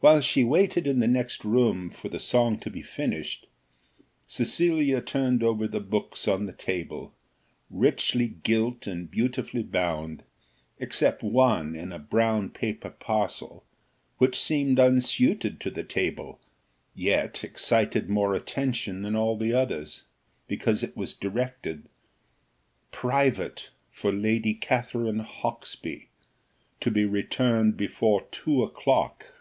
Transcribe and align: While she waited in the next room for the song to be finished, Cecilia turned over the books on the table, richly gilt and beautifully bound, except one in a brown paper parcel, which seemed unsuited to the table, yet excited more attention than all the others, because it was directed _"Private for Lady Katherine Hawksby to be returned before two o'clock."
While 0.00 0.20
she 0.20 0.44
waited 0.44 0.86
in 0.86 1.00
the 1.00 1.08
next 1.08 1.44
room 1.44 1.90
for 1.90 2.08
the 2.08 2.20
song 2.20 2.60
to 2.60 2.70
be 2.70 2.80
finished, 2.80 3.48
Cecilia 4.28 5.00
turned 5.00 5.42
over 5.42 5.66
the 5.66 5.80
books 5.80 6.28
on 6.28 6.46
the 6.46 6.52
table, 6.52 7.12
richly 7.70 8.28
gilt 8.28 8.86
and 8.86 9.10
beautifully 9.10 9.64
bound, 9.64 10.22
except 10.78 11.24
one 11.24 11.74
in 11.74 11.90
a 11.90 11.98
brown 11.98 12.50
paper 12.50 12.90
parcel, 12.90 13.64
which 14.18 14.40
seemed 14.40 14.78
unsuited 14.78 15.58
to 15.62 15.72
the 15.72 15.82
table, 15.82 16.40
yet 16.94 17.42
excited 17.42 18.08
more 18.08 18.36
attention 18.36 19.02
than 19.02 19.16
all 19.16 19.36
the 19.36 19.52
others, 19.52 20.04
because 20.46 20.84
it 20.84 20.96
was 20.96 21.14
directed 21.14 21.82
_"Private 22.92 23.70
for 23.90 24.12
Lady 24.12 24.54
Katherine 24.54 25.18
Hawksby 25.24 26.10
to 26.80 26.92
be 26.92 27.04
returned 27.04 27.76
before 27.76 28.28
two 28.30 28.62
o'clock." 28.62 29.32